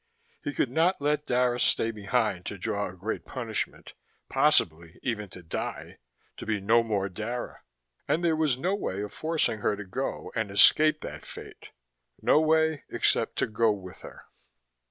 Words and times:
He 0.43 0.51
could 0.51 0.71
not 0.71 0.99
let 0.99 1.27
Dara 1.27 1.59
stay 1.59 1.91
behind 1.91 2.47
to 2.47 2.57
draw 2.57 2.89
a 2.89 2.95
great 2.95 3.23
punishment, 3.23 3.93
possibly 4.29 4.99
even 5.03 5.29
to 5.29 5.43
die, 5.43 5.99
to 6.37 6.47
be 6.47 6.59
no 6.59 6.81
more 6.81 7.07
Dara. 7.07 7.61
And 8.07 8.23
there 8.23 8.35
was 8.35 8.57
no 8.57 8.73
way 8.73 9.03
of 9.03 9.13
forcing 9.13 9.59
her 9.59 9.75
to 9.75 9.83
go 9.85 10.31
and 10.33 10.49
escape 10.49 11.01
that 11.01 11.23
fate 11.23 11.67
no 12.19 12.39
way 12.41 12.83
except 12.89 13.35
to 13.35 13.45
go 13.45 13.71
with 13.71 13.99
her. 13.99 14.23